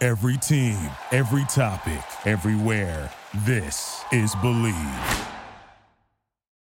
[0.00, 0.78] Every team,
[1.10, 3.10] every topic, everywhere.
[3.44, 5.26] This is Believe.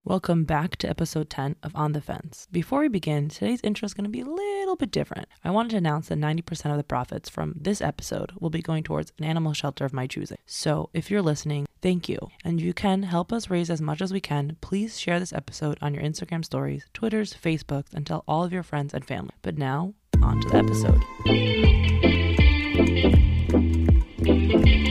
[0.05, 2.47] Welcome back to episode 10 of On the Fence.
[2.49, 5.27] Before we begin, today's intro is going to be a little bit different.
[5.43, 8.83] I wanted to announce that 90% of the profits from this episode will be going
[8.85, 10.37] towards an animal shelter of my choosing.
[10.45, 12.29] So if you're listening, thank you.
[12.45, 14.55] And you can help us raise as much as we can.
[14.61, 18.63] Please share this episode on your Instagram stories, Twitters, Facebooks, and tell all of your
[18.63, 19.33] friends and family.
[19.41, 22.04] But now, on to the episode.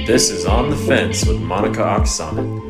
[0.07, 2.64] This is On the Fence with Monica Aksamit.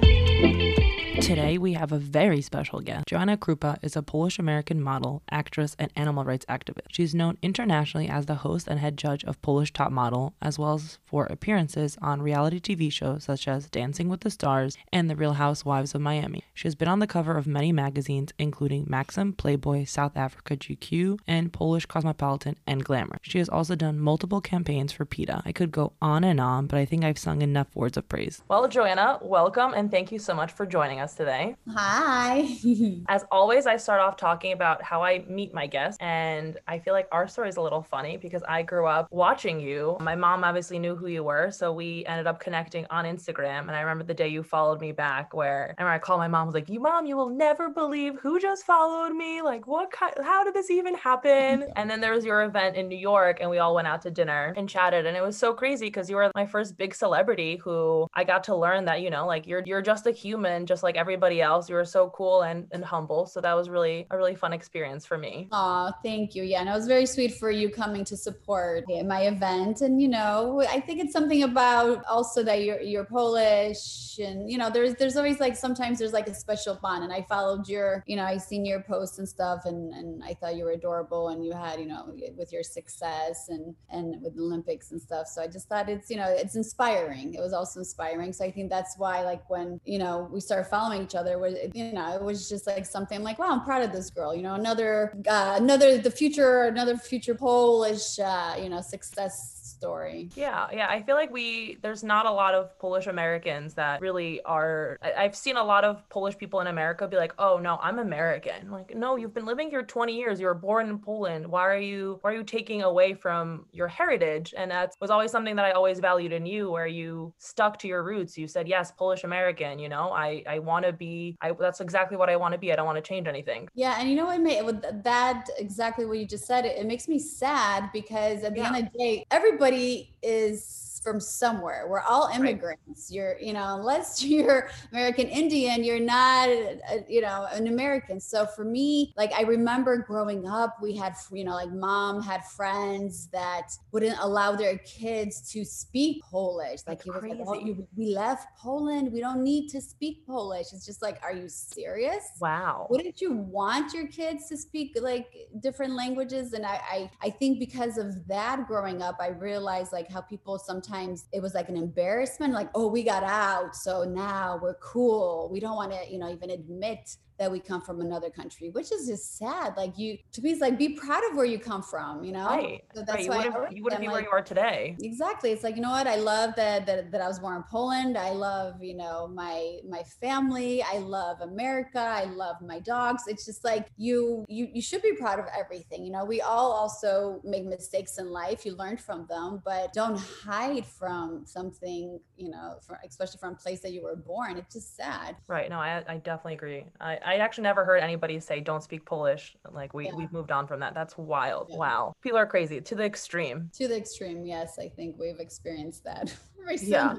[1.24, 3.06] Today, we have a very special guest.
[3.06, 6.88] Joanna Krupa is a Polish American model, actress, and animal rights activist.
[6.90, 10.74] She's known internationally as the host and head judge of Polish Top Model, as well
[10.74, 15.16] as for appearances on reality TV shows such as Dancing with the Stars and The
[15.16, 16.44] Real Housewives of Miami.
[16.52, 21.20] She has been on the cover of many magazines, including Maxim, Playboy, South Africa GQ,
[21.26, 23.16] and Polish Cosmopolitan and Glamour.
[23.22, 25.40] She has also done multiple campaigns for PETA.
[25.46, 28.42] I could go on and on, but I think I've sung enough words of praise.
[28.46, 31.56] Well, Joanna, welcome and thank you so much for joining us today.
[31.74, 32.56] Hi.
[33.08, 36.92] As always, I start off talking about how I meet my guests, and I feel
[36.92, 39.96] like our story is a little funny because I grew up watching you.
[40.00, 43.62] My mom obviously knew who you were, so we ended up connecting on Instagram.
[43.62, 46.28] And I remember the day you followed me back, where I remember I called my
[46.28, 49.42] mom, I was like, "You mom, you will never believe who just followed me.
[49.42, 49.90] Like, what?
[49.90, 53.38] Kind, how did this even happen?" and then there was your event in New York,
[53.40, 56.10] and we all went out to dinner and chatted, and it was so crazy because
[56.10, 59.46] you were my first big celebrity who I got to learn that you know, like
[59.46, 61.68] you're you're just a human, just like everybody else.
[61.68, 63.26] You were so cool and, and humble.
[63.26, 65.48] So that was really a really fun experience for me.
[65.52, 66.42] Oh, thank you.
[66.42, 69.82] Yeah, and it was very sweet for you coming to support my event.
[69.82, 74.58] And you know, I think it's something about also that you're you're Polish, and you
[74.60, 77.04] know, there's there's always like sometimes there's like a special bond.
[77.04, 80.32] And I followed your, you know, I seen your posts and stuff, and and I
[80.34, 82.02] thought you were adorable, and you had, you know,
[82.40, 85.26] with your success and and with the Olympics and stuff.
[85.26, 87.34] So I just thought it's, you know, it's inspiring.
[87.34, 88.32] It was also inspiring.
[88.32, 91.54] So I think that's why, like when you know we started following each other, was
[91.72, 94.34] you know, it was just like something like, wow, I'm proud of this girl.
[94.34, 100.30] You know, another uh, another the future, another future Polish, uh, you know, success story.
[100.34, 100.88] Yeah, yeah.
[100.88, 104.98] I feel like we there's not a lot of Polish Americans that really are.
[105.02, 107.98] I, have seen a lot of Polish people in America be like, "Oh no, I'm
[107.98, 110.40] American." Like, no, you've been living here 20 years.
[110.40, 111.46] You were born in Poland.
[111.46, 114.54] Why are you Why are you taking away from your heritage?
[114.56, 117.88] And that was always something that I always valued in you, where you stuck to
[117.88, 118.38] your roots.
[118.38, 121.36] You said, "Yes, Polish American." You know, I I want to be.
[121.40, 122.72] I that's exactly what I want to be.
[122.72, 123.68] I don't want to change anything.
[123.74, 126.64] Yeah, and you know what made with that exactly what you just said.
[126.64, 128.68] It, it makes me sad because at the yeah.
[128.68, 129.73] end of the day, everybody
[130.22, 131.86] is from somewhere.
[131.86, 133.10] We're all immigrants.
[133.10, 133.14] Right.
[133.14, 138.18] You're, you know, unless you're American Indian, you're not, a, uh, you know, an American.
[138.18, 142.44] So for me, like I remember growing up, we had, you know, like mom had
[142.44, 146.80] friends that wouldn't allow their kids to speak Polish.
[146.86, 149.12] Like he was like, oh, we left Poland.
[149.12, 150.68] We don't need to speak Polish.
[150.72, 152.24] It's just like, are you serious?
[152.40, 152.86] Wow.
[152.88, 155.26] Wouldn't you want your kids to speak like
[155.60, 156.54] different languages?
[156.54, 160.58] And I, I, I think because of that growing up, I realized like how people
[160.58, 163.74] sometimes sometimes it was like an embarrassment, like, oh, we got out.
[163.74, 165.48] So now we're cool.
[165.50, 168.92] We don't want to, you know, even admit that we come from another country, which
[168.92, 169.76] is just sad.
[169.76, 172.22] Like you, to me, it's like be proud of where you come from.
[172.24, 172.84] You know, right?
[172.94, 173.24] So that's right.
[173.24, 174.96] You why wouldn't, you wouldn't be like, where you are today.
[175.00, 175.50] Exactly.
[175.50, 176.06] It's like you know what?
[176.06, 178.16] I love that, that that I was born in Poland.
[178.16, 180.82] I love you know my my family.
[180.82, 181.98] I love America.
[181.98, 183.24] I love my dogs.
[183.26, 186.04] It's just like you you you should be proud of everything.
[186.04, 188.64] You know, we all also make mistakes in life.
[188.64, 192.20] You learn from them, but don't hide from something.
[192.36, 194.56] You know, for, especially from a place that you were born.
[194.56, 195.36] It's just sad.
[195.48, 195.68] Right.
[195.68, 196.84] No, I I definitely agree.
[197.00, 199.56] I I actually never heard anybody say don't speak Polish.
[199.72, 200.14] Like we Yeah.
[200.14, 200.94] we've moved on from that.
[200.94, 201.68] That's wild.
[201.70, 201.76] Yeah.
[201.76, 202.12] Wow.
[202.22, 203.70] People are crazy to the extreme.
[203.74, 206.34] To the extreme, yes, I think we've experienced that
[206.66, 206.92] recently.
[206.92, 207.16] Yeah.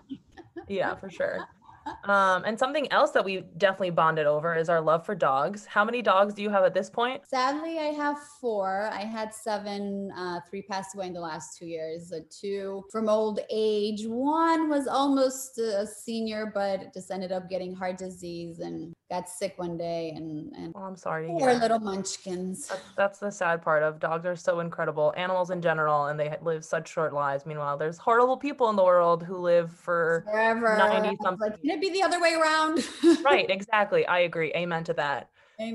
[0.67, 1.39] Yeah, for sure.
[2.05, 5.65] Um, and something else that we definitely bonded over is our love for dogs.
[5.65, 7.25] How many dogs do you have at this point?
[7.27, 8.89] Sadly, I have four.
[8.91, 10.11] I had seven.
[10.17, 12.11] Uh, three passed away in the last two years.
[12.11, 14.05] Uh, two from old age.
[14.07, 19.53] One was almost a senior, but just ended up getting heart disease and got sick
[19.57, 20.13] one day.
[20.15, 21.59] And and Oh, I'm sorry poor hear.
[21.59, 22.67] little munchkins.
[22.67, 26.35] That's, that's the sad part of dogs are so incredible, animals in general, and they
[26.41, 27.45] live such short lives.
[27.45, 30.77] Meanwhile, there's horrible people in the world who live for Forever.
[30.77, 31.49] 90 something.
[31.51, 32.87] Like, it be the other way around?
[33.23, 33.49] right.
[33.49, 34.05] Exactly.
[34.05, 34.51] I agree.
[34.55, 35.29] Amen to that.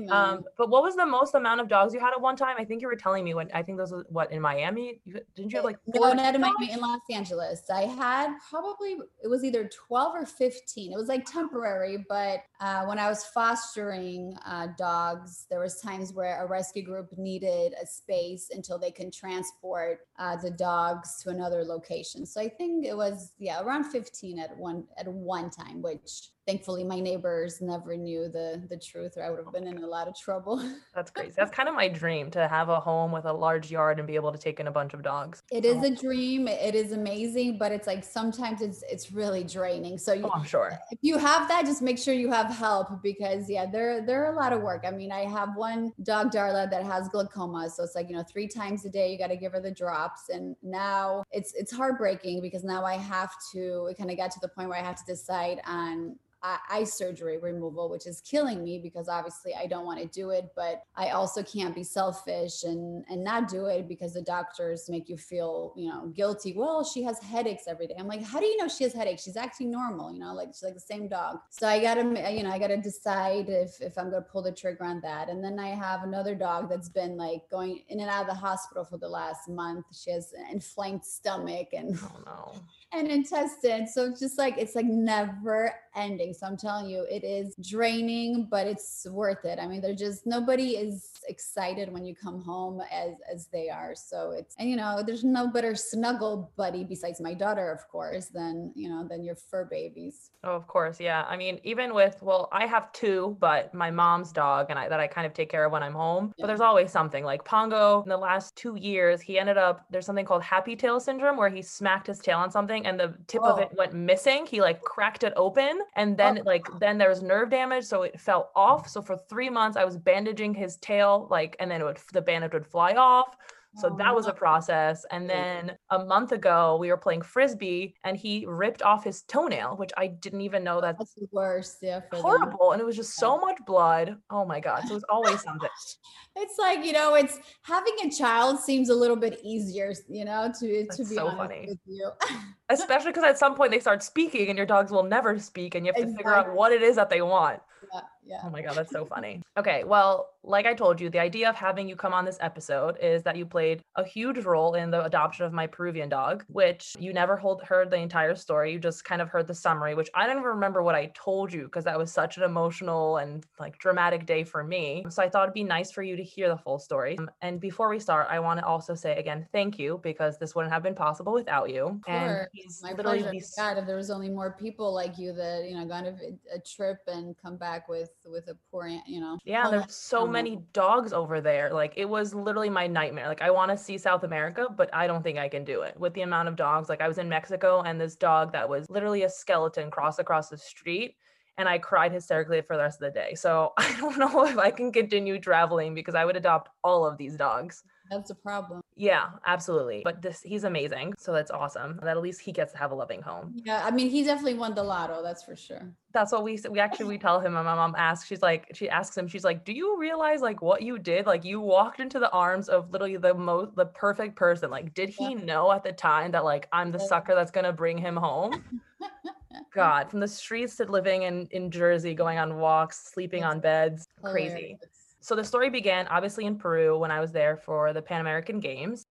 [0.09, 2.55] Um, but what was the most amount of dogs you had at one time?
[2.57, 5.01] I think you were telling me when I think those was what in Miami.
[5.05, 6.41] You, didn't you have like no, not in?
[6.41, 7.63] Miami, in Los Angeles.
[7.69, 10.91] I had probably it was either 12 or 15.
[10.91, 16.13] It was like temporary, but uh, when I was fostering uh, dogs, there was times
[16.13, 21.29] where a rescue group needed a space until they can transport uh, the dogs to
[21.29, 22.25] another location.
[22.25, 26.83] So I think it was yeah around 15 at one at one time, which thankfully
[26.83, 30.07] my neighbors never knew the the truth, or I would have been in a lot
[30.09, 30.61] of trouble.
[30.93, 31.33] That's crazy.
[31.37, 34.15] That's kind of my dream to have a home with a large yard and be
[34.15, 35.43] able to take in a bunch of dogs.
[35.49, 36.47] It is a dream.
[36.49, 39.97] It is amazing, but it's like sometimes it's it's really draining.
[39.97, 40.71] So you, Oh, I'm sure.
[40.91, 44.35] if you have that, just make sure you have help because yeah, they're they're a
[44.35, 44.83] lot of work.
[44.85, 48.23] I mean, I have one dog Darla that has glaucoma, so it's like you know
[48.23, 51.71] three times a day you got to give her the drops, and now it's it's
[51.71, 53.87] heartbreaking because now I have to.
[53.89, 56.83] It kind of got to the point where I have to decide on eye eye
[56.83, 60.83] surgery removal, which is killing me because obviously I don't want to do it, but
[60.95, 65.17] I also can't be selfish and and not do it because the doctors make you
[65.17, 66.53] feel, you know, guilty.
[66.55, 67.95] Well, she has headaches every day.
[67.97, 69.23] I'm like, how do you know she has headaches?
[69.23, 71.39] She's acting normal, you know, like she's like the same dog.
[71.49, 74.83] So I gotta, you know, I gotta decide if if I'm gonna pull the trigger
[74.83, 75.29] on that.
[75.29, 78.33] And then I have another dog that's been like going in and out of the
[78.33, 79.85] hospital for the last month.
[79.93, 82.53] She has an inflamed stomach and Oh no.
[82.93, 83.87] and intestine.
[83.87, 86.30] So it's just like it's like never ending.
[86.33, 89.59] So I'm telling you, it is draining, but it's worth it.
[89.59, 93.93] I mean, they're just nobody is excited when you come home as as they are.
[93.95, 98.27] So it's and you know, there's no better snuggle buddy besides my daughter, of course,
[98.27, 100.31] than you know, than your fur babies.
[100.43, 100.99] Oh, of course.
[100.99, 101.23] Yeah.
[101.27, 104.99] I mean, even with, well, I have two, but my mom's dog and I, that
[104.99, 106.33] I kind of take care of when I'm home.
[106.35, 106.43] Yeah.
[106.43, 110.05] But there's always something like Pongo in the last two years, he ended up, there's
[110.07, 113.43] something called happy tail syndrome where he smacked his tail on something and the tip
[113.43, 113.61] of Oh.
[113.61, 114.47] it went missing.
[114.47, 116.43] He like cracked it open and then Oh.
[116.45, 117.85] like, then there was nerve damage.
[117.85, 118.87] So it fell off.
[118.87, 122.21] So for three months, I was bandaging his tail, like, and then it would, the
[122.21, 123.35] bandage would fly off.
[123.77, 125.05] So Oh, that was a process.
[125.11, 129.77] And then a month ago, we were playing frisbee and he ripped off his toenail,
[129.77, 131.77] which I didn't even know that That's the worst.
[131.81, 132.01] Yeah.
[132.09, 132.21] For them.
[132.21, 132.73] horrible.
[132.73, 134.17] And it was just so much blood.
[134.29, 134.83] Oh my God.
[134.87, 135.69] So it was always something.
[136.35, 140.51] It's like, you know, it's having a child seems a little bit easier, you know,
[140.59, 141.65] to to be so funny.
[141.67, 142.09] with you.
[142.69, 145.85] Especially because at some point they start speaking and your dogs will never speak and
[145.85, 147.59] you have to figure out what it is that they want.
[147.93, 148.41] yeah, yeah.
[148.45, 149.41] Oh my God, that's so funny.
[149.57, 152.97] Okay, well, like I told you, the idea of having you come on this episode
[153.01, 156.95] is that you played a huge role in the adoption of my Peruvian dog, which
[156.97, 158.71] you never hold, heard the entire story.
[158.71, 161.51] You just kind of heard the summary, which I don't even remember what I told
[161.51, 165.03] you because that was such an emotional and like dramatic day for me.
[165.09, 167.17] So I thought it'd be nice for you to hear the full story.
[167.17, 170.55] Um, And before we start, I want to also say again, thank you because this
[170.55, 172.01] wouldn't have been possible without you.
[172.07, 172.47] And course.
[172.53, 173.31] he's My literally pleasure.
[173.31, 176.03] the s- God, if there was only more people like you that you know gone
[176.05, 179.37] to a- a trip and come back with with a poor, you know.
[179.45, 180.33] Yeah, there's so animal.
[180.33, 181.73] many dogs over there.
[181.73, 183.27] Like it was literally my nightmare.
[183.27, 185.99] Like I want to see South America, but I don't think I can do it
[185.99, 186.89] with the amount of dogs.
[186.89, 190.49] Like I was in Mexico and this dog that was literally a skeleton crossed across
[190.49, 191.15] the street
[191.57, 193.35] and I cried hysterically for the rest of the day.
[193.35, 197.17] So I don't know if I can continue traveling because I would adopt all of
[197.17, 197.83] these dogs.
[198.09, 198.81] That's a problem.
[198.97, 200.01] Yeah, absolutely.
[200.03, 201.13] But this he's amazing.
[201.17, 201.97] So that's awesome.
[202.03, 203.53] That at least he gets to have a loving home.
[203.63, 205.23] Yeah, I mean, he definitely won the lotto.
[205.23, 205.93] That's for sure.
[206.11, 208.89] that's what we we actually we tell him and my mom asks she's like she
[208.89, 212.19] asks him she's like do you realize like what you did like you walked into
[212.19, 215.93] the arms of literally the most the perfect person like did he know at the
[215.93, 217.05] time that like i'm the Yeah.
[217.11, 218.51] sucker that's gonna bring him home
[219.71, 219.79] Mm-hmm.
[219.79, 224.07] god from the streets to living in in jersey going on walks sleeping on beds
[224.23, 224.77] crazy.
[225.19, 228.59] so the story began obviously in peru when i was there for the pan american
[228.59, 229.05] games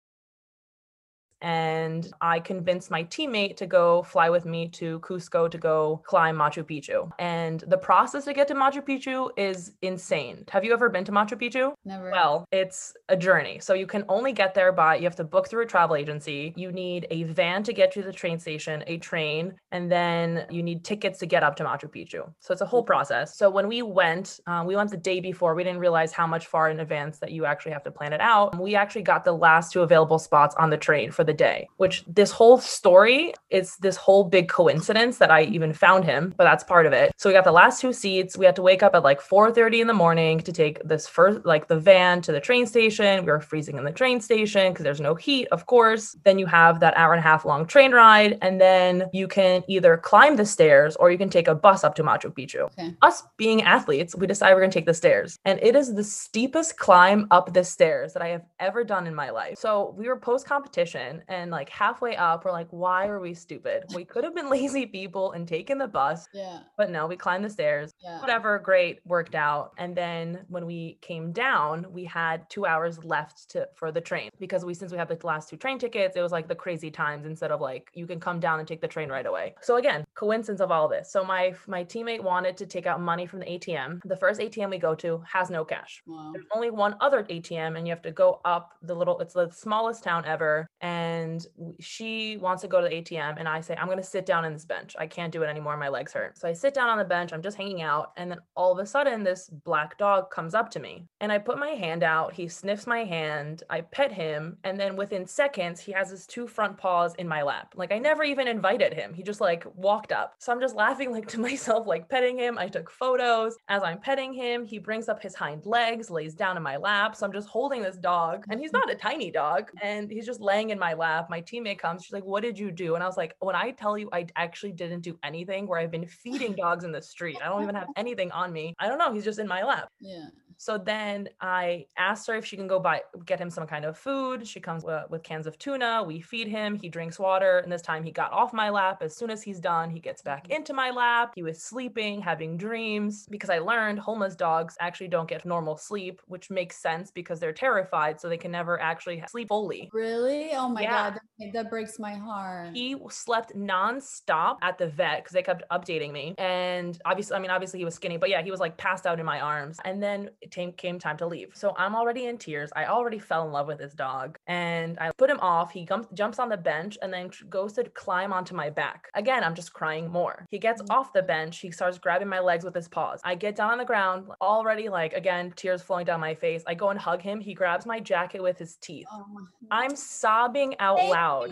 [1.43, 6.37] and I convinced my teammate to go fly with me to Cusco to go climb
[6.37, 7.11] Machu Picchu.
[7.19, 10.45] And the process to get to Machu Picchu is insane.
[10.51, 11.73] Have you ever been to Machu Picchu?
[11.85, 12.11] Never.
[12.11, 13.59] Well, it's a journey.
[13.61, 16.53] So you can only get there by you have to book through a travel agency.
[16.57, 20.63] You need a van to get to the train station, a train, and then you
[20.63, 22.33] need tickets to get up to Machu Picchu.
[22.41, 23.37] So it's a whole process.
[23.37, 25.55] So when we went, um, we went the day before.
[25.55, 28.21] We didn't realize how much far in advance that you actually have to plan it
[28.21, 28.59] out.
[28.61, 32.05] We actually got the last two available spots on the train for the day, which
[32.07, 36.65] this whole story is this whole big coincidence that I even found him, but that's
[36.65, 37.13] part of it.
[37.17, 38.37] So we got the last two seats.
[38.37, 41.45] We had to wake up at like 4:30 in the morning to take this first
[41.45, 43.25] like the van to the train station.
[43.25, 46.17] We were freezing in the train station because there's no heat, of course.
[46.25, 49.63] Then you have that hour and a half long train ride and then you can
[49.69, 52.63] either climb the stairs or you can take a bus up to Machu Picchu.
[52.73, 52.95] Okay.
[53.03, 55.39] Us being athletes, we decide we're going to take the stairs.
[55.45, 59.15] And it is the steepest climb up the stairs that I have ever done in
[59.15, 59.59] my life.
[59.59, 63.85] So we were post competition and like halfway up, we're like, why are we stupid?
[63.95, 66.61] We could have been lazy people and taken the bus, Yeah.
[66.77, 67.93] but no, we climbed the stairs.
[68.03, 68.21] Yeah.
[68.21, 69.73] Whatever, great, worked out.
[69.79, 74.31] And then when we came down, we had two hours left to for the train
[74.39, 76.91] because we since we had the last two train tickets, it was like the crazy
[76.91, 79.55] times instead of like you can come down and take the train right away.
[79.61, 81.11] So again, coincidence of all this.
[81.13, 84.01] So my my teammate wanted to take out money from the ATM.
[84.05, 86.03] The first ATM we go to has no cash.
[86.07, 86.31] Wow.
[86.33, 89.19] There's only one other ATM, and you have to go up the little.
[89.21, 91.10] It's the smallest town ever, and
[91.57, 94.45] w- she wants to go to the ATM, and I say I'm gonna sit down
[94.45, 94.97] in this bench.
[94.99, 95.77] I can't do it anymore.
[95.77, 96.39] My legs hurt.
[96.39, 97.33] So I sit down on the bench.
[97.33, 100.71] I'm just hanging out, and then all of a sudden, this black dog comes up
[100.71, 102.33] to me, and I put my hand out.
[102.33, 103.63] He sniffs my hand.
[103.71, 107.43] I pet him, and then within seconds, he has his two front paws in my
[107.43, 107.75] lap.
[107.77, 109.15] Like I never even invited him.
[109.15, 110.35] He just like walked up.
[110.39, 112.59] So I'm just laughing like to myself, like petting him.
[112.59, 113.57] I took photos.
[113.69, 117.17] As I'm petting him, he brings up his hind legs, lays down in my lap.
[117.17, 120.41] So I'm just holding this dog, and he's not a tiny dog, and he's just
[120.41, 121.29] laying in my lap.
[121.31, 122.05] My teammate comes.
[122.05, 124.27] She's like, "What did you do?" And I was like, "When I tell you, I
[124.37, 125.67] actually didn't do anything.
[125.67, 127.41] Where I've been feeding dogs in the street.
[127.43, 128.75] I don't even have anything on me.
[128.79, 129.13] I don't know.
[129.13, 130.29] He's just in my lap." Yeah.
[130.61, 133.97] So then I asked her if she can go buy get him some kind of
[133.97, 134.47] food.
[134.47, 136.03] She comes with cans of tuna.
[136.07, 136.79] We feed him.
[136.79, 137.61] He drinks water.
[137.61, 138.99] And this time he got off my lap.
[139.01, 140.57] As soon as he's done, he gets back mm-hmm.
[140.57, 141.33] into my lap.
[141.35, 146.21] He was sleeping, having dreams because I learned homeless dogs actually don't get normal sleep,
[146.27, 149.89] which makes sense because they're terrified, so they can never actually sleep fully.
[149.95, 150.51] Really?
[150.53, 151.11] Oh my Yeah.
[151.13, 152.75] god, that, that breaks my heart.
[152.75, 156.35] He slept nonstop at the vet because they kept updating me.
[156.37, 159.19] And obviously, I mean, obviously he was skinny, but yeah, he was like passed out
[159.19, 159.79] in my arms.
[159.87, 161.53] And then came, came time to leave.
[161.55, 162.71] So I'm already in tears.
[162.75, 164.39] I already fell in love with this dog.
[164.47, 165.73] And I put him off.
[165.73, 169.09] He jumps on the bench and then goes to climb onto my back.
[169.15, 170.47] Again, I'm just crying more.
[170.51, 171.59] He gets off the bench.
[171.59, 173.21] He starts grabbing my legs with his paws.
[173.25, 176.63] I get down on the ground, already like, again, tears flowing down my face.
[176.67, 177.41] I go and hug him.
[177.41, 179.07] He grabs my jacket with his teeth.
[179.13, 179.25] Oh
[179.71, 181.11] I'm sobbing out Baby.
[181.11, 181.51] loud.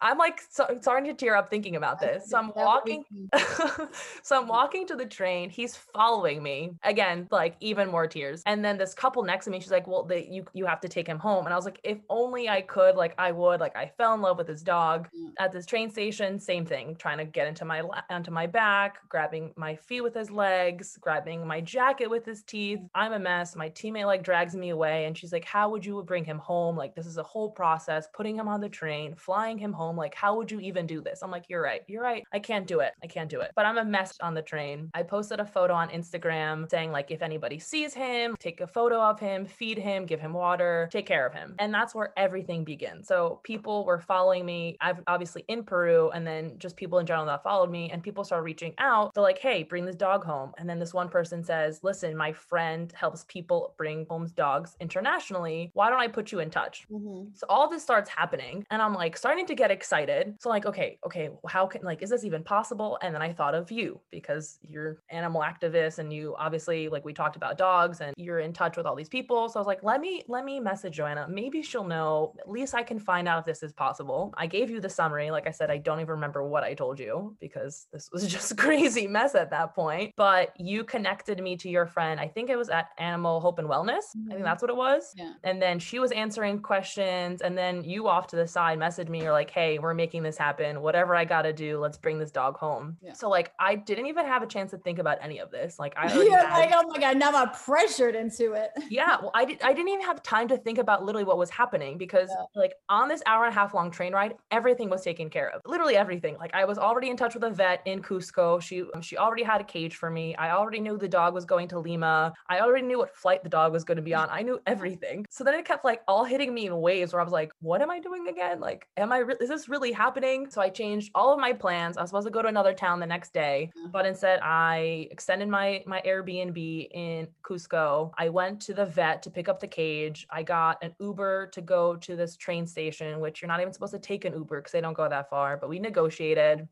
[0.00, 2.30] I'm like so, starting to tear up thinking about this.
[2.30, 3.04] So I'm walking.
[4.22, 5.50] so I'm walking to the train.
[5.50, 8.27] He's following me again, like even more tears.
[8.46, 10.88] And then this couple next to me, she's like, "Well, they, you you have to
[10.88, 13.76] take him home." And I was like, "If only I could, like I would." Like
[13.76, 15.30] I fell in love with his dog Yeah.
[15.38, 16.38] at this train station.
[16.38, 20.30] Same thing, trying to get into my onto my back, grabbing my feet with his
[20.30, 22.80] legs, grabbing my jacket with his teeth.
[22.94, 23.56] I'm a mess.
[23.56, 26.76] My teammate like drags me away, and she's like, "How would you bring him home?
[26.76, 28.08] Like this is a whole process.
[28.14, 29.96] Putting him on the train, flying him home.
[29.96, 31.82] Like how would you even do this?" I'm like, "You're right.
[31.88, 32.24] You're right.
[32.32, 32.92] I can't do it.
[33.02, 34.90] I can't do it." But I'm a mess on the train.
[34.94, 39.00] I posted a photo on Instagram saying like, if anybody sees him, take a photo
[39.00, 42.64] of him, feed him, give him water, take care of him, and that's where everything
[42.64, 43.06] begins.
[43.08, 44.76] So people were following me.
[44.80, 48.24] I've obviously in Peru, and then just people in general that followed me, and people
[48.24, 49.12] started reaching out.
[49.14, 52.32] They're like, "Hey, bring this dog home." And then this one person says, "Listen, my
[52.32, 55.70] friend helps people bring home dogs internationally.
[55.74, 57.36] Why don't I put you in touch?" Mhm.
[57.36, 60.36] So all this starts happening, and I'm like starting to get excited.
[60.40, 62.98] So like, okay, okay, how can like is this even possible?
[63.02, 67.12] And then I thought of you because you're animal activist, and you obviously like we
[67.14, 69.48] talked about dogs, and you're in touch with all these people.
[69.48, 71.26] So I was like, let me let me message Joanna.
[71.28, 72.34] Maybe she'll know.
[72.38, 74.32] At least I can find out if this is possible.
[74.36, 75.30] I gave you the summary.
[75.30, 78.52] Like I said, I don't even remember what I told you because this was just
[78.52, 80.12] a crazy mess at that point.
[80.16, 82.20] But you connected me to your friend.
[82.20, 84.14] I think it was at Animal Hope and Wellness.
[84.26, 84.44] I think Mhm.
[84.44, 85.12] that's what it was.
[85.16, 85.32] Yeah.
[85.44, 87.42] And then she was answering questions.
[87.42, 89.22] And then you off to the side messaged me.
[89.22, 90.80] You're like, hey, we're making this happen.
[90.80, 92.96] Whatever I got to do, let's bring this dog home.
[93.02, 93.12] Yeah.
[93.12, 95.78] So, like, I didn't even have a chance to think about any of this.
[95.78, 97.50] Like, I You're had- like, oh my god, now I'm
[97.88, 98.70] pressured into it.
[98.90, 101.50] yeah well i did i didn't even have time to think about literally what was
[101.50, 102.44] happening because Yeah.
[102.62, 105.60] like on this hour and a half long train ride everything was taken care of
[105.66, 106.36] literally everything.
[106.38, 108.60] Like i was already in touch with a vet in cusco.
[108.60, 110.34] She um, she already had a cage for me.
[110.36, 112.32] I already knew the dog was going to lima.
[112.48, 114.28] I already knew what flight the dog was going to be on.
[114.30, 115.24] I knew everything.
[115.30, 117.80] So then it kept like all hitting me in waves where i was like what
[117.82, 118.60] am i doing again?
[118.60, 120.38] Like am i re- is this really happening?
[120.50, 121.96] So i changed all of my plans.
[121.96, 125.48] I was supposed to go to another town the next day but instead i extended
[125.48, 126.58] my my airbnb
[126.92, 127.77] in cusco
[128.18, 130.26] i went to the vet to pick up the cage.
[130.30, 133.92] I got an uber to go to this train station which you're not even supposed
[133.92, 136.68] to take an uber because they don't go that far but we negotiated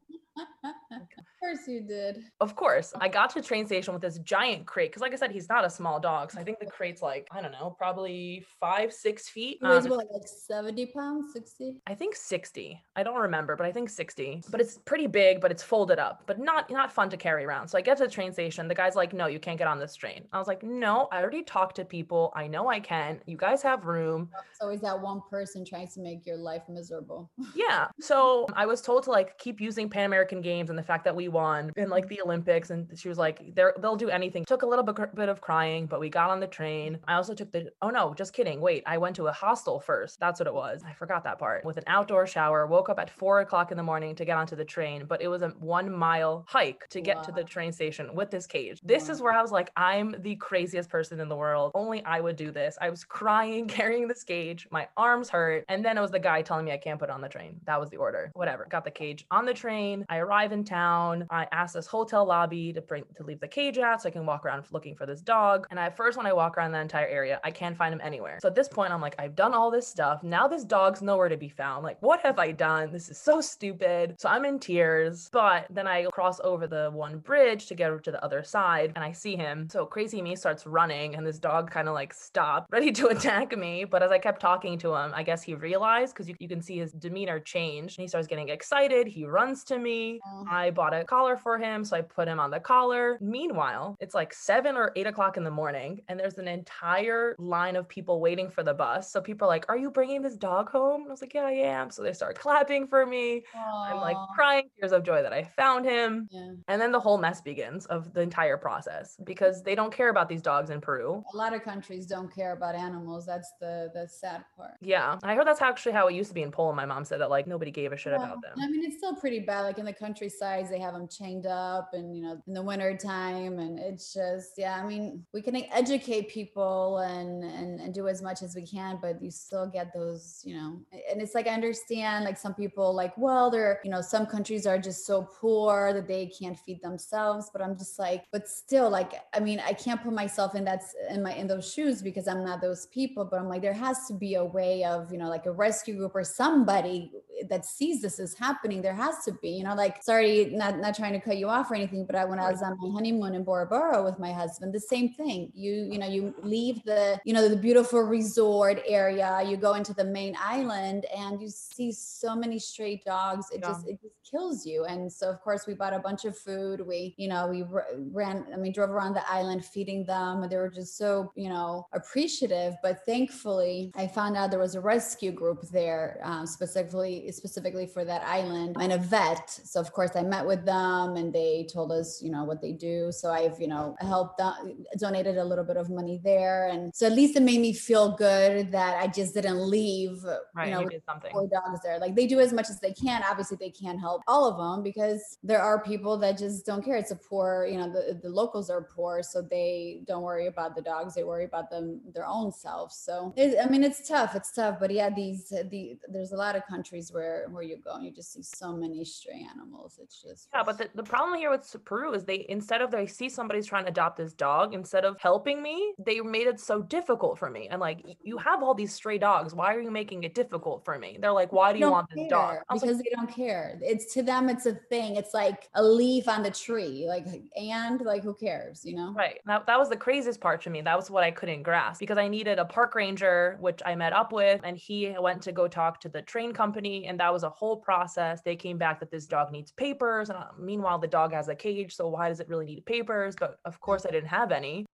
[0.92, 1.00] of
[1.40, 2.18] course you did.
[2.40, 5.16] of course i got to the train station with this giant crate because like i
[5.16, 7.74] said he's not a small dog so i think the crate's like i don't know
[7.78, 11.76] probably five six feet It weighs Um, what, like 70 pounds, 60?
[11.86, 12.82] I think 60.
[12.96, 14.42] I don't remember, but I think 60.
[14.50, 17.68] But it's pretty big, but it's folded up, but not not fun to carry around.
[17.68, 18.68] So I get to the train station.
[18.68, 21.20] The guy's like, "No, you can't get on this train." I was like, "No, I
[21.20, 22.32] already talked to people.
[22.34, 23.20] I know I can.
[23.26, 27.30] You guys have room." It's always that one person trying to make your life miserable.
[27.54, 27.88] Yeah.
[28.00, 31.14] So I was told to like keep using Pan American Games and the fact that
[31.14, 32.70] we won in like the Olympics.
[32.70, 34.44] And she was like, they'll do anything.
[34.44, 36.98] Took a little bit, bit of crying, but we got on the train.
[37.06, 38.60] I also took the, oh no, just kidding.
[38.60, 40.18] Wait, I went to a hostel first.
[40.20, 40.82] That's what it was.
[40.86, 41.64] I forgot that part.
[41.64, 44.56] With an outdoor shower, woke up at four o'clock in the morning to get onto
[44.56, 48.14] the train, but it was a one mile hike to get to the train station
[48.14, 48.80] with this cage.
[48.82, 51.72] This is where I was like, I'm the craziest person in the world.
[51.74, 52.76] Only I would do this.
[52.80, 54.66] I was crying, carrying this cage.
[54.70, 55.64] My arms hurt.
[55.68, 57.60] And then it was the guy telling me I can't put it on the train.
[57.64, 58.30] That was the order.
[58.34, 58.66] Whatever.
[58.70, 60.04] Got the cage on the train.
[60.08, 60.18] I
[60.52, 61.26] in town.
[61.30, 64.26] I asked this hotel lobby to bring to leave the cage out so I can
[64.26, 65.66] walk around looking for this dog.
[65.70, 68.38] And at first, when I walk around the entire area, I can't find him anywhere.
[68.40, 70.22] So at this point, I'm like, I've done all this stuff.
[70.22, 71.84] Now this dog's nowhere to be found.
[71.84, 72.92] Like, what have I done?
[72.92, 74.16] This is so stupid.
[74.18, 75.28] So I'm in tears.
[75.32, 78.92] But then I cross over the one bridge to get over to the other side
[78.94, 79.68] and I see him.
[79.70, 83.56] So crazy me starts running and this dog kind of like stopped, ready to attack
[83.56, 83.84] me.
[83.84, 86.62] But as I kept talking to him, I guess he realized because you, you can
[86.62, 89.06] see his demeanor change and he starts getting excited.
[89.06, 90.20] He runs to me.
[90.48, 91.84] I bought a collar for him.
[91.84, 93.18] So I put him on the collar.
[93.20, 97.76] Meanwhile, it's like seven or eight o'clock in the morning and there's an entire line
[97.76, 99.10] of people waiting for the bus.
[99.10, 101.02] So people are like, Are you bringing this dog home?
[101.02, 101.90] And I was like, Yeah, I am.
[101.90, 103.42] So they start clapping for me.
[103.54, 106.28] I'm like crying tears of joy that I found him.
[106.30, 106.52] Yeah.
[106.68, 110.28] And then the whole mess begins of the entire process because they don't care about
[110.28, 111.22] these dogs in Peru.
[111.32, 113.26] A lot of countries don't care about animals.
[113.26, 114.72] That's the the sad part.
[114.80, 115.18] Yeah.
[115.22, 116.76] I heard that's actually how it used to be in Poland.
[116.76, 118.54] My mom said that like nobody gave a shit Yeah, about them.
[118.60, 119.62] I mean, it's still pretty bad.
[119.62, 122.96] Like in the countryside, they have them chained up, and you know, in the winter
[122.96, 124.80] time, and it's just, yeah.
[124.82, 128.98] I mean, we can educate people and and and do as much as we can,
[129.00, 130.80] but you still get those, you know.
[131.10, 134.66] And it's like I understand, like some people, like, well, they're, you know, some countries
[134.66, 137.50] are just so poor that they can't feed themselves.
[137.52, 140.94] But I'm just like, but still, like, I mean, I can't put myself in that's
[141.10, 143.24] in my in those shoes because I'm not those people.
[143.24, 145.96] But I'm like, there has to be a way of, you know, like a rescue
[145.96, 147.12] group or somebody
[147.48, 148.82] that sees this is happening.
[148.82, 151.70] There has to be, you know, like sorry, not not trying to cut you off
[151.70, 154.32] or anything, but I when I was on my honeymoon in Bora Bora with my
[154.32, 155.50] husband, the same thing.
[155.54, 159.94] You you know you leave the you know the beautiful resort area, you go into
[159.94, 163.46] the main island, and you see so many stray dogs.
[163.52, 163.68] It Yeah.
[163.68, 164.84] just it just kills you.
[164.84, 166.80] And so of course we bought a bunch of food.
[166.86, 167.64] We you know we
[168.12, 168.46] ran.
[168.52, 172.74] I mean drove around the island feeding them, they were just so you know appreciative.
[172.82, 178.04] But thankfully, I found out there was a rescue group there um, specifically specifically for
[178.04, 179.48] that island and a vet.
[179.50, 182.72] So of course I met with them, and they told us you know what they
[182.72, 183.10] do.
[183.12, 187.06] So I've you know helped them, donated a little bit of money there, and so
[187.06, 190.24] at least it made me feel good that I just didn't leave.
[190.54, 190.68] Right.
[190.68, 191.30] You You, know, did something.
[191.32, 191.98] poor dogs there.
[191.98, 193.22] Like they do as much as they can.
[193.30, 196.96] Obviously, they can't help all of them because there are people that just don't care.
[196.96, 200.74] It's a poor, you know, the, the locals are poor, so they don't worry about
[200.76, 201.14] the dogs.
[201.14, 202.96] They worry about them their own selves.
[202.96, 204.34] So it, I mean, it's tough.
[204.34, 204.76] It's tough.
[204.80, 208.10] But yeah, these the there's a lot of countries where where you go and you
[208.10, 209.98] just see so many stray animals.
[210.02, 213.06] It's just Yeah, but the, the problem here with Peru is they instead of they
[213.06, 216.82] see somebody's trying to adopt this dog, instead of helping me, they made it so
[216.82, 217.68] difficult for me.
[217.70, 218.48] And like, you mm-hmm.
[218.48, 219.54] have all these stray dogs.
[219.54, 221.16] Why are you making it difficult for me?
[221.18, 222.56] They're like, why do you want this dog?
[222.68, 223.78] care was like, because they don't care.
[223.80, 225.16] It's to them, it's a thing.
[225.16, 227.06] It's like a leaf on the tree.
[227.08, 227.26] Like
[227.56, 229.12] and like who cares, you know?
[229.12, 229.40] Right.
[229.46, 230.82] That, that was the craziest part to me.
[230.82, 234.12] That was what I couldn't grasp because I needed a park ranger, which I met
[234.12, 237.05] up with, and he went to go talk to the train company.
[237.06, 238.40] And that was a whole process.
[238.42, 240.28] They came back that this dog needs papers.
[240.30, 241.94] And uh, meanwhile, the dog has a cage.
[241.94, 243.34] So why does it really need papers?
[243.38, 244.86] But of course, I didn't have any.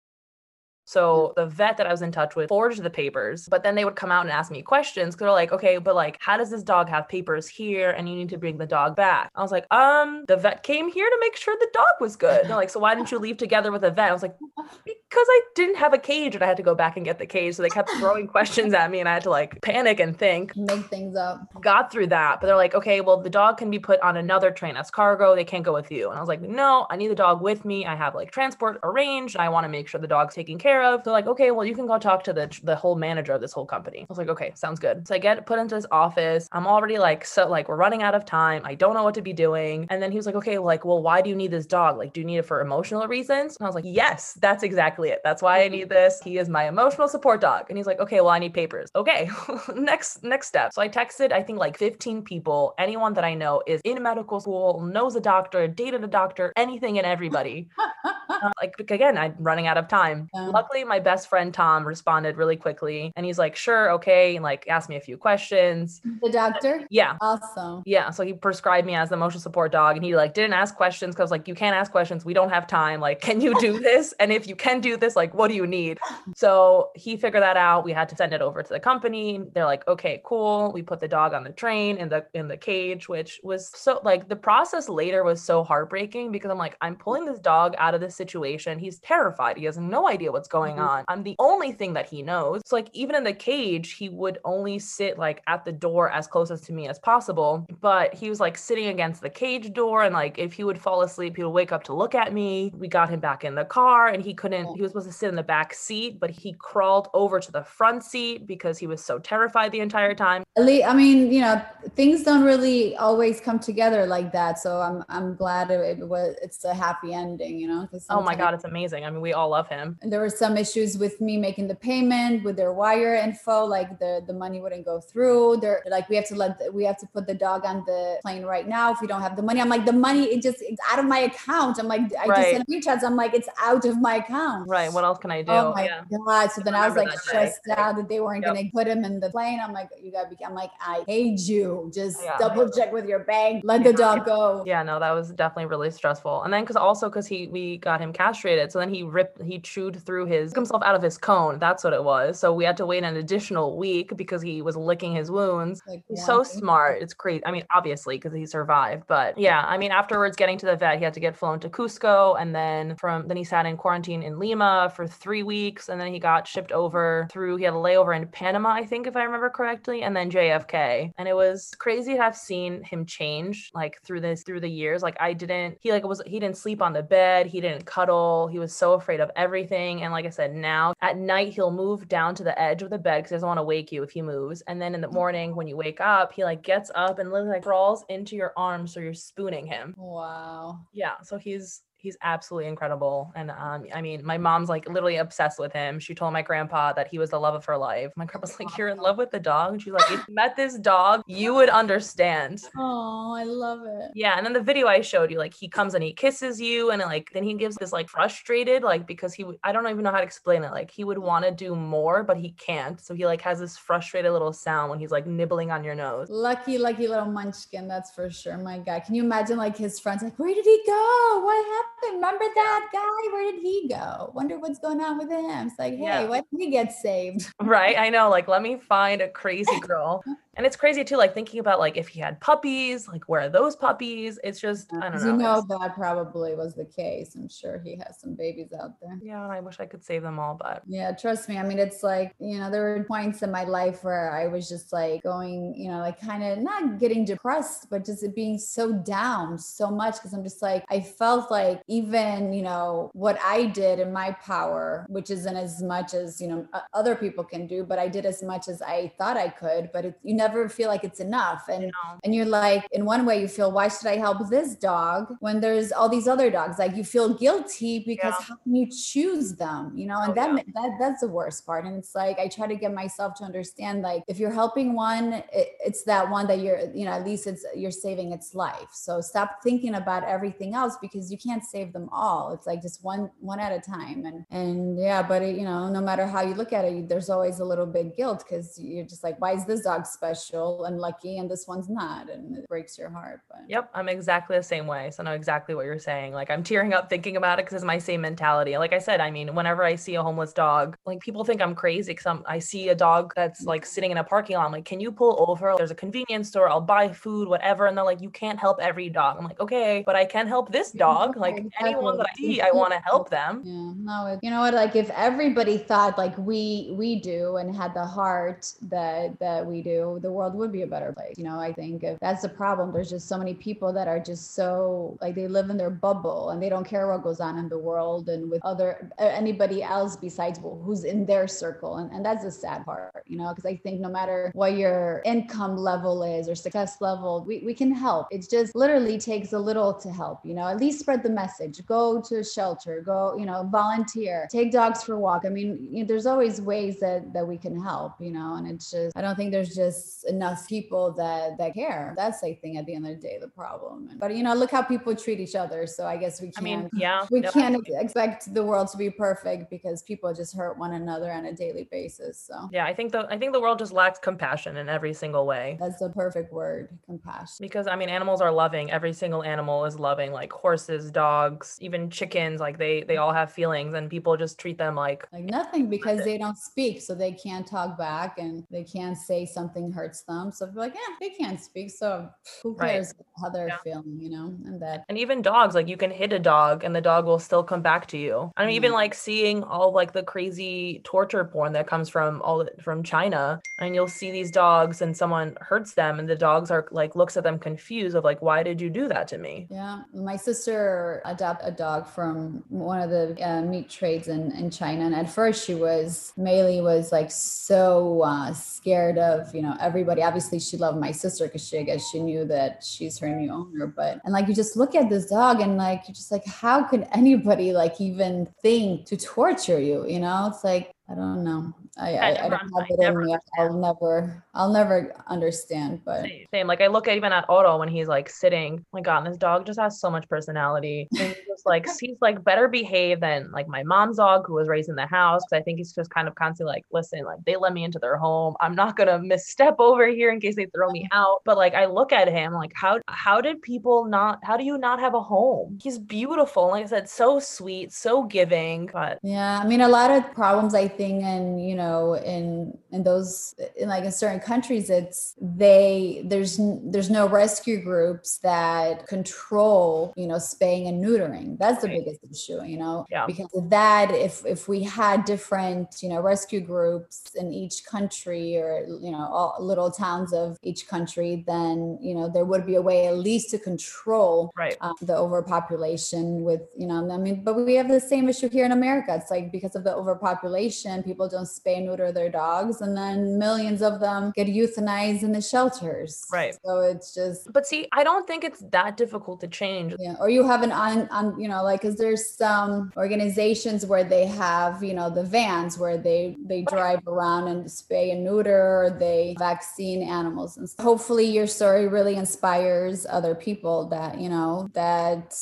[0.93, 3.87] So the vet that I was in touch with forged the papers, but then they
[3.87, 5.15] would come out and ask me questions.
[5.15, 7.93] Cause they're like, okay, but like, how does this dog have papers here?
[7.93, 9.31] And you need to bring the dog back.
[9.35, 12.45] I was like, um, the vet came here to make sure the dog was good.
[12.45, 14.11] They're like, so why didn't you leave together with a vet?
[14.11, 16.97] I was like, because I didn't have a cage and I had to go back
[16.97, 17.55] and get the cage.
[17.55, 20.55] So they kept throwing questions at me and I had to like panic and think.
[20.57, 21.41] Make things up.
[21.63, 22.41] Got through that.
[22.41, 25.35] But they're like, okay, well, the dog can be put on another train as cargo.
[25.35, 26.11] They can't go with you.
[26.11, 27.87] And I was like, no, I need the dog with me.
[27.87, 29.39] I have like transport arranged.
[29.39, 31.05] I want to make sure the dog's taken care of.
[31.05, 33.53] They're like, okay, well, you can go talk to the, the whole manager of this
[33.53, 34.01] whole company.
[34.01, 35.07] I was like, okay, sounds good.
[35.07, 36.49] So I get put into his office.
[36.53, 38.63] I'm already like, so like, we're running out of time.
[38.65, 39.87] I don't know what to be doing.
[39.91, 41.99] And then he was like, okay, like, well, why do you need this dog?
[41.99, 43.57] Like, do you need it for emotional reasons?
[43.57, 45.21] And I was like, yes, that's exactly it.
[45.25, 46.21] That's why I need this.
[46.23, 47.67] He is my emotional support dog.
[47.69, 48.91] And he's like, okay, well, I need papers.
[48.95, 49.31] Okay,
[49.75, 50.73] next next step.
[50.73, 54.41] So I texted, I think like 15 people, anyone that I know is in medical
[54.41, 57.69] school, knows a doctor, dated a doctor, anything and everybody.
[58.29, 60.29] uh, like again, I'm running out of time.
[60.35, 60.49] Yeah.
[60.63, 64.65] Luckily, my best friend Tom responded really quickly, and he's like, sure, okay, and like
[64.69, 66.01] asked me a few questions.
[66.23, 66.87] The doctor?
[66.89, 67.83] Yeah, Awesome.
[67.85, 70.77] yeah, so he prescribed me as the emotional support dog, and he like didn't ask
[70.77, 72.25] questions because like you can't ask questions.
[72.25, 73.01] We don't have time.
[73.01, 74.15] Like, can you do this?
[74.21, 75.99] And if you can do this, like, what do you need?
[76.37, 77.85] So he figured that out.
[77.85, 79.41] We had to send it over to the company.
[79.55, 80.71] They're like, okay, cool.
[80.73, 84.01] We put the dog on the train in the in the cage, which was so
[84.05, 87.95] like the process later was so heartbreaking because I'm like, I'm pulling this dog out
[87.95, 88.79] of this situation.
[88.79, 89.57] He's terrified.
[89.57, 90.89] He has no idea what's going Mhm.
[90.89, 91.05] on.
[91.09, 92.61] I'm the only thing that he knows.
[92.67, 96.27] So like even in the cage, he would only sit like at the door as
[96.27, 97.67] close as to me as possible.
[97.81, 101.03] But he was like sitting against the cage door and like if he would fall
[101.03, 102.71] asleep, he would wake up to look at me.
[102.77, 105.29] We got him back in the car and he couldn't, he was supposed to sit
[105.31, 109.03] in the back seat, but he crawled over to the front seat because he was
[109.03, 110.43] so terrified the entire time.
[110.59, 111.63] I mean, you know,
[111.97, 114.59] things don't really always come together like that.
[114.59, 117.89] So I'm I'm glad it, was it's a happy ending, you know.
[118.11, 119.05] Oh my God, it's amazing.
[119.05, 119.99] I mean, we all love him.
[120.03, 123.91] and there were some issues with me making the payment with their wire info like
[124.03, 126.99] the the money wouldn't go through they're like we have to let the, we have
[127.03, 129.61] to put the dog on the plane right now if we don't have the money
[129.63, 132.37] i'm like the money it just it's out of my account i'm like i Right.
[132.39, 134.91] just sent screenshots i'm like it's out of my account Right.
[134.93, 135.53] What else can I do?
[135.53, 136.01] Oh my yeah.
[136.27, 136.47] god!
[136.55, 137.29] So then I was like that day.
[137.29, 138.55] stressed out that they weren't Yep.
[138.55, 139.59] gonna put him in the plane.
[139.65, 140.37] I'm like, you gotta be.
[140.45, 141.91] I'm like, I hate you.
[141.95, 142.37] Just Yeah.
[142.39, 143.63] double check with your bank.
[143.65, 144.63] Let the dog go.
[144.67, 146.43] Yeah, no, that was definitely really stressful.
[146.45, 149.59] And then because also because he we got him castrated, so then he ripped he
[149.59, 151.59] chewed through his himself out of his cone.
[151.59, 152.39] That's what it was.
[152.39, 155.83] So we had to wait an additional week because he was licking his wounds.
[155.87, 157.03] Like, He's so smart.
[157.03, 157.45] It's crazy.
[157.47, 160.99] I mean, obviously because he survived, but yeah, I mean afterwards getting to the vet,
[160.99, 164.23] he had to get flown to Cusco, and then from then he sat in quarantine
[164.23, 167.57] in Lima for three weeks, and then he got shipped over through.
[167.57, 171.13] He had a layover in Panama, I think, if I remember correctly, and then JFK.
[171.19, 175.03] And it was crazy to have seen him change like through this through the years.
[175.03, 175.79] Like I didn't.
[175.81, 177.47] He like was he didn't sleep on the bed.
[177.47, 178.49] He didn't cuddle.
[178.49, 180.03] He was so afraid of everything.
[180.03, 182.99] And like I said, now at night he'll move down to the edge of the
[182.99, 184.63] bed because he doesn't want to wake you if he moves.
[184.63, 185.17] And then in the mm-hmm.
[185.17, 188.53] morning when you wake up, he like gets up and literally like crawls into your
[188.57, 189.95] arms so you're spooning him.
[189.97, 190.81] Wow.
[190.93, 193.33] Yeah, so he's he's absolutely incredible.
[193.37, 196.01] And um, I mean, my mom's like literally obsessed with him.
[196.01, 198.13] She told my grandpa that he was the love of her life.
[198.17, 199.73] My grandpa's like, You're in love with the dog?
[199.73, 202.63] And she's like, If you met this dog, you would understand.
[202.85, 204.11] Oh, I love it.
[204.15, 206.91] Yeah, and then the video I showed you, like he comes and he kisses you,
[206.91, 210.11] and like then he gives this like frustrated, like because he, I don't even know
[210.11, 210.73] how to explain it.
[210.73, 213.01] Like he would want to do more, but he can't.
[213.01, 216.29] So he like has this frustrated little sound when he's like nibbling on your nose.
[216.29, 218.57] Lucky, lucky little munchkin, that's for sure.
[218.59, 219.05] My God.
[219.05, 221.43] Can you imagine like his friends like, where did he go?
[221.45, 221.92] What happened?
[222.13, 223.33] Remember that guy?
[223.33, 224.33] Where did he go?
[224.35, 225.67] Wonder what's going on with him.
[225.69, 226.29] It's like, hey, Yeah.
[226.29, 227.53] why did he get saved?
[227.61, 227.97] Right?
[227.99, 228.29] I know.
[228.29, 230.23] Like, let me find a crazy girl.
[230.55, 233.49] And it's crazy too, like thinking about like if he had puppies, like where are
[233.49, 234.39] those puppies?
[234.45, 235.31] It's just, I don't know.
[235.31, 237.35] You know that probably was the case.
[237.35, 239.19] I'm sure he has some babies out there.
[239.23, 241.57] yeah, and I wish I could save them all, but Yeah, trust me.
[241.57, 244.69] I mean, it's like, you know, there were points in my life where I was
[244.69, 248.59] just like going, you know, like kind of not getting depressed, but just it being
[248.59, 253.39] so down so much because I'm just like, I felt like even, you know, what
[253.43, 257.67] I did in my power, which isn't as much as, you know, other people can
[257.67, 260.61] do, but I did as much as I thought I could, but it, you never
[260.79, 261.63] feel like it's enough.
[261.75, 261.85] And
[262.25, 265.57] and you're like, in one way, you feel, why should I help this dog when
[265.65, 266.75] there's all these other dogs?
[266.83, 268.47] Like you feel guilty because Yeah.
[268.49, 269.83] how can you choose them?
[270.01, 270.63] You know, and Oh, that, yeah.
[270.79, 271.83] that that's the worst part.
[271.87, 275.27] And it's like I try to get myself to understand, like if you're helping one,
[275.61, 278.91] it, it's that one that you're, you know, at least it's you're saving its life.
[279.07, 282.43] So stop thinking about everything else because you can't save them all.
[282.55, 284.19] It's like just one one at a time.
[284.31, 287.31] And and yeah, but it, you know, no matter how you look at it, there's
[287.35, 290.32] always a little bit guilt because you're just like, why is this dog special?
[290.35, 294.09] Special and lucky and this one's not and it breaks your heart but Yep, I'm
[294.09, 295.11] exactly the same way.
[295.11, 296.33] So I know exactly what you're saying.
[296.33, 298.77] Like I'm tearing up thinking about it because it's my same mentality.
[298.77, 301.75] Like I said, I mean, whenever I see a homeless dog, like people think I'm
[301.75, 304.67] crazy because I see a dog that's like sitting in a parking lot.
[304.67, 305.75] I'm like, can you pull over?
[305.77, 306.69] There's a convenience store.
[306.69, 307.87] I'll buy food, whatever.
[307.87, 309.37] And they're like, you can't help every dog.
[309.39, 311.37] I'm like, okay, but I can help this dog.
[311.37, 313.63] Like anyone that I see, I want to help them.
[313.65, 314.75] Yeah, no, it, you know what?
[314.75, 319.83] Like if everybody thought like we we do and had the heart that that we
[319.83, 321.35] do, the world would be a better place.
[321.37, 324.21] You know, I think if that's the problem, there's just so many people that are
[324.21, 327.59] just so like they live in their bubble and they don't care what goes on
[327.59, 331.97] in the world and with other anybody else besides who's in their circle.
[331.97, 335.23] And, and that's the sad part, you know, because I think no matter what your
[335.25, 338.29] income level is or success level, we, we can help.
[338.31, 341.85] It just literally takes a little to help, you know, at least spread the message.
[341.87, 345.43] Go to a shelter, go, you know, volunteer, take dogs for a walk.
[345.45, 348.67] I mean, you know, there's always ways that that we can help, you know, and
[348.69, 352.15] it's just I don't think there's just enough people that that care.
[352.17, 354.11] That's I think at the end of the day the problem.
[354.19, 355.87] But you know, look how people treat each other.
[355.87, 356.59] So I guess we can't.
[356.59, 360.79] I mean, yeah, we can't expect the world to be perfect because people just hurt
[360.79, 362.39] one another on a daily basis.
[362.39, 365.47] So yeah, I think the I think the world just lacks compassion in every single
[365.47, 365.77] way.
[365.81, 367.57] That's the perfect word, compassion.
[367.61, 368.91] Because I mean, animals are loving.
[368.91, 370.33] Every single animal is loving.
[370.33, 372.61] Like horses, dogs, even chickens.
[372.61, 376.25] Like they they all have feelings, and people just treat them like like nothing because
[376.25, 380.51] they don't speak, so they can't talk back, and they can't say something hurts them.
[380.53, 382.29] So like, yeah, they can't speak, so
[382.63, 383.27] who cares right.
[383.41, 383.77] how they're yeah.
[383.85, 384.55] feeling, you know?
[384.65, 387.39] And that and even dogs, like you can hit a dog, and the dog will
[387.39, 388.53] still come back to you.
[388.57, 388.77] I'm mm-hmm.
[388.77, 393.61] even like seeing all like the crazy torture porn that comes from all from China,
[393.79, 397.37] and you'll see these dogs, and someone hurts them, and the dogs are like looks
[397.37, 399.69] at them confused of like, why did you do that to me?
[399.71, 404.71] Yeah, my sister adopted a dog from one of the uh, meat trades in in
[404.71, 409.77] China, and at first she was Maylee was like so uh, scared of you know
[409.93, 410.23] everybody.
[410.23, 413.53] Obviously, she loved my sister because she I guess she knew that she's her new
[413.53, 413.87] owner.
[413.87, 416.83] But and like you just look at this dog and like you're just like, how
[416.85, 420.07] could anybody like even think to torture you?
[420.09, 421.75] You know, it's like I don't know.
[421.99, 423.37] I, I, I, don't have it in me.
[423.59, 426.01] I'll never, I'll never understand.
[426.05, 428.79] But same, same, Like I look at even at Otto when he's like sitting.
[428.79, 431.07] Oh my God, this dog just has so much personality.
[431.19, 434.69] And he's just like he's like better behaved than like my mom's dog who was
[434.69, 435.43] raised in the house.
[435.45, 437.99] Because I think he's just kind of constantly like, listen, like they let me into
[437.99, 438.55] their home.
[438.61, 441.43] I'm not gonna misstep over here in case they throw me out.
[441.45, 444.39] But like I look at him like how how did people not?
[444.43, 445.79] How do you not have a home?
[445.83, 446.69] He's beautiful.
[446.69, 448.89] Like I said, so sweet, so giving.
[448.91, 452.77] But yeah, I mean, a lot of problems I think, and you know know in
[452.91, 456.61] in those in like in certain countries it's they there's
[456.93, 461.99] there's no rescue groups that control you know spaying and neutering that's the right.
[461.99, 463.27] biggest issue you know yeah.
[463.27, 468.57] because of that if if we had different you know rescue groups in each country
[468.57, 472.77] or you know all little towns of each country then you know there would be
[472.77, 474.77] a way at least to control right.
[474.81, 478.65] um, the overpopulation with you know i mean but we have the same issue here
[478.65, 482.29] in america it's like because of the overpopulation people don't spay spay and neuter their
[482.29, 486.25] dogs and then millions of them get euthanized in the shelters.
[486.33, 486.57] Right.
[486.65, 489.95] So it's just but see i don't think it's that difficult to change.
[489.99, 494.05] Yeah or you have an on, on you know like is there some organizations where
[494.05, 498.85] they have you know the vans where they they drive around and spay and neuter
[498.85, 504.69] or they vaccine animals and hopefully your story really inspires other people that you know
[504.75, 505.35] that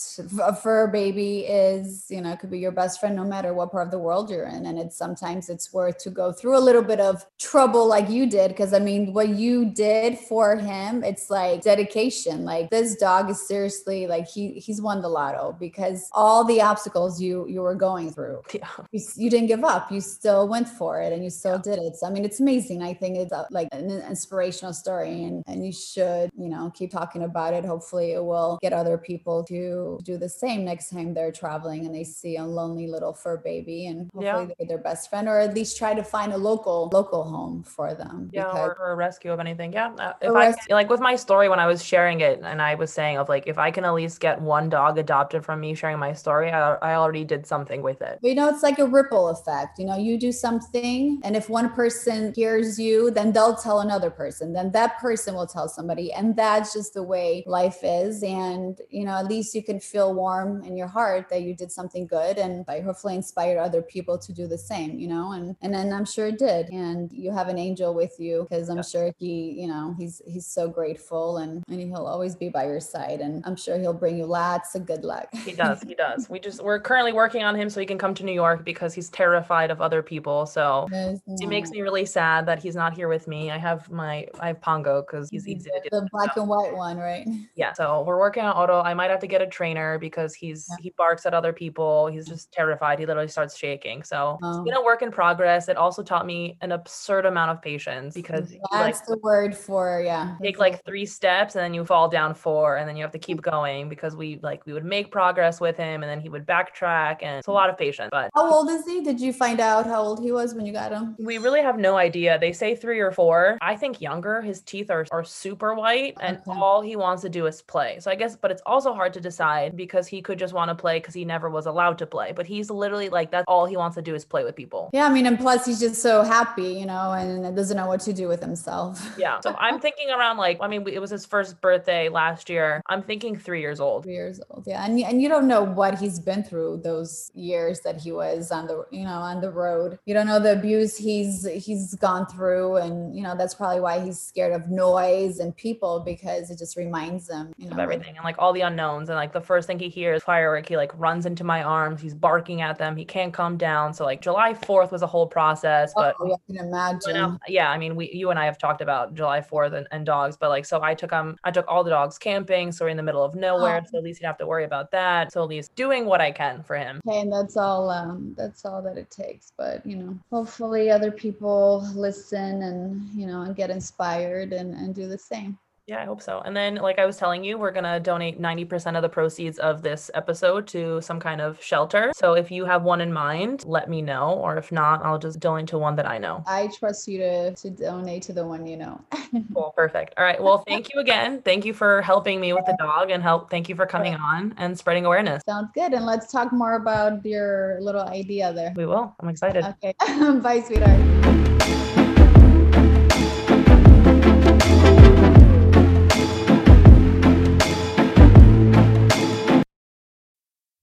[0.43, 3.87] a fur baby is you know could be your best friend no matter what part
[3.87, 4.67] of the world you're in.
[4.67, 8.29] And it's sometimes it's worth to go through a little bit of trouble like you
[8.29, 13.31] did because i mean what you did for him it's like dedication like this dog
[13.31, 17.75] is seriously like he he's won the lotto because all the obstacles you you were
[17.75, 18.69] going through yeah.
[18.93, 21.75] you, you didn't give up you still went for it and you still yeah.
[21.75, 25.25] did it so i mean it's amazing i think it's a, like an inspirational story
[25.25, 28.99] and and you should you know keep talking about it hopefully it will get other
[28.99, 33.13] people to do the same next time they're traveling and they see a lonely little
[33.13, 34.55] fur baby and hopefully yeah.
[34.59, 37.95] they're their best friend or at least try to find a local local home for
[37.95, 38.31] them.
[38.33, 39.73] Yeah, or, or, a rescue of anything.
[39.73, 42.75] Yeah, uh, if I like with my story when I was sharing it, and I
[42.75, 45.75] was saying of like if I can at least get one dog adopted from me
[45.75, 48.19] sharing my story, I, I already did something with it.
[48.21, 49.79] But, you know, it's like a ripple effect.
[49.79, 54.11] You know, you do something, and if one person hears you, then they'll tell another
[54.11, 58.23] person, then that person will tell somebody, and that's just the way life is.
[58.23, 61.71] And you know, at least you can feel warm in your heart that you did
[61.71, 64.99] something good, and I hopefully inspired other people to do the same.
[64.99, 66.71] You know, and and then I'm sure it did.
[66.71, 68.83] And you have an angel with you because I'm yeah.
[68.83, 72.81] sure he, you know, he's he's so grateful and, and he'll always be by your
[72.81, 73.21] side.
[73.21, 75.29] And I'm sure he'll bring you lots of good luck.
[75.45, 75.83] He does.
[75.83, 76.31] He does.
[76.31, 78.95] We just we're currently working on him so he can come to New York because
[78.95, 80.47] he's terrified of other people.
[80.47, 83.51] So it makes me really sad that he's not here with me.
[83.51, 85.59] I have my I have Pongo because he's mm-hmm.
[85.59, 85.89] easy to do.
[85.91, 87.27] the black and white one, right?
[87.57, 87.75] Yeah.
[87.75, 88.81] So we're working on Otto.
[88.81, 90.77] I might have to get a trainer because he's Yeah.
[90.81, 92.07] he barks at other people.
[92.07, 92.99] He's just terrified.
[92.99, 94.03] He literally starts shaking.
[94.03, 94.51] So Oh.
[94.51, 95.69] it's been a work in progress.
[95.69, 99.57] It also taught me an absurd amount of patience because you like That's the word
[99.57, 100.37] for yeah.
[100.43, 103.19] take like three steps and then you fall down four and then you have to
[103.19, 106.47] keep going because we like we would make progress with him and then he would
[106.47, 109.03] backtrack and it's a lot of patience but How old is he?
[109.03, 111.17] Did you find out how old he was when you got him?
[111.19, 114.91] we really have no idea they say three or four i think younger his teeth
[114.91, 116.59] are, are super white and Okay.
[116.61, 119.21] all he wants to do is play so i guess but it's also hard to
[119.21, 122.33] decide because he could just want to play because he never was allowed to play
[122.35, 125.07] but he's literally like that's all he wants to do is play with people Yeah,
[125.07, 128.13] I mean, and plus he's just so happy, you know, and doesn't know what to
[128.13, 129.15] do with himself.
[129.19, 129.41] yeah.
[129.41, 132.83] So i'm thinking around like i mean it was his first birthday last year.
[132.89, 134.05] I'm thinking three years old.
[134.05, 137.81] Three years old, yeah, and and you don't know what he's been through those years
[137.81, 139.99] that he was on the you know on the road.
[140.07, 144.01] You don't know the abuse he's he's gone through, and you know that's probably why
[144.05, 148.17] he's scared of noise and people because it just reminds him you know of everything
[148.17, 149.09] and like all the unknowns.
[149.09, 150.69] And like the first thing he hears firework.
[150.69, 152.01] He like runs into my arms.
[152.01, 152.97] He's barking at them.
[152.97, 153.95] He can't calm down.
[153.95, 157.39] So like july 4th was a whole process but oh, I can you imagine.
[157.49, 160.37] yeah i mean we you and i have talked about july 4th and, and dogs
[160.37, 162.97] but like so i took um i took all the dogs camping so we're in
[162.97, 163.89] the middle of nowhere Oh.
[163.91, 166.21] so at least you don't have to worry about that so at least doing what
[166.21, 167.89] i can for him Okay, and that's all.
[167.91, 169.53] Um, that's all that it takes.
[169.57, 174.95] But you know, hopefully, other people listen and you know and get inspired and and
[174.95, 175.59] do the same.
[175.91, 176.41] Yeah, I hope so.
[176.45, 179.59] And then, like I was telling you, we're going to donate 90% of the proceeds
[179.59, 182.13] of this episode to some kind of shelter.
[182.15, 184.35] So if you have one in mind, let me know.
[184.35, 186.45] Or if not, I'll just donate to one that I know.
[186.47, 189.01] I trust you to to donate to the one you know.
[189.55, 189.73] Cool.
[189.77, 190.15] Perfect.
[190.19, 190.43] All right.
[190.43, 191.41] Well, thank you again.
[191.43, 193.49] Thank you for helping me with the dog and help.
[193.49, 195.43] Thank you for coming on and spreading awareness.
[195.47, 195.93] Sounds good.
[195.93, 198.73] And let's talk more about your little idea there.
[198.75, 199.15] We will.
[199.21, 199.65] I'm excited.
[199.65, 199.95] Okay.
[200.41, 202.00] Bye, sweetheart.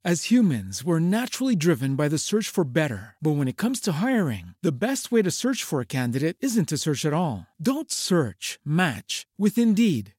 [0.06, 3.16] As humans, we're naturally driven by the search for better.
[3.20, 6.70] But when it comes to hiring, the best way to search for a candidate isn't
[6.70, 7.48] to search at all.
[7.60, 10.14] Don't search, match with Indeed.